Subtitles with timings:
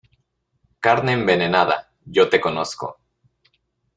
[0.79, 1.91] carne envenenada.
[2.07, 2.97] yo te conozco.